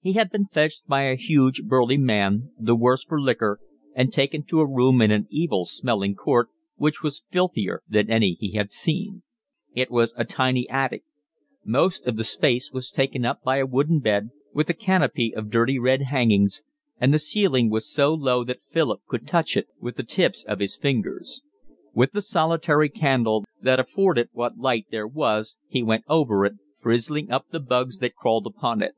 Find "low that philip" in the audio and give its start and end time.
18.14-19.02